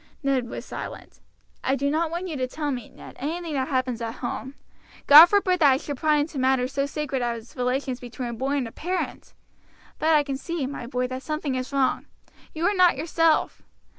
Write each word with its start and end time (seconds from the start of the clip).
Ned 0.23 0.49
was 0.49 0.65
silent. 0.65 1.19
"I 1.63 1.75
do 1.75 1.91
not 1.91 2.09
want 2.09 2.27
you 2.27 2.35
to 2.37 2.47
tell 2.47 2.71
me, 2.71 2.89
Ned, 2.89 3.15
anything 3.19 3.53
that 3.53 3.67
happens 3.67 4.01
at 4.01 4.15
home 4.15 4.55
God 5.05 5.27
forbid 5.27 5.59
that 5.59 5.73
I 5.73 5.77
should 5.77 5.97
pry 5.97 6.15
into 6.17 6.39
matters 6.39 6.73
so 6.73 6.87
sacred 6.87 7.21
as 7.21 7.55
relations 7.55 7.99
between 7.99 8.29
a 8.29 8.33
boy 8.33 8.55
and 8.57 8.67
a 8.67 8.71
parent! 8.71 9.35
but 9.99 10.15
I 10.15 10.23
can 10.23 10.37
see, 10.37 10.65
my 10.65 10.87
boy, 10.87 11.05
that 11.05 11.21
something 11.21 11.53
is 11.53 11.71
wrong. 11.71 12.07
You 12.51 12.65
are 12.65 12.73
not 12.73 12.97
yourself. 12.97 13.61